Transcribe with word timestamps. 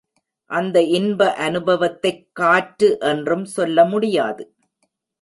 அந்த 0.45 0.81
இன்ப 0.81 1.35
அநுபவத்தைக் 1.39 2.25
காற்று 2.31 2.97
என்றும் 2.99 3.45
சொல்ல 3.45 3.85
முடியாது. 3.85 4.53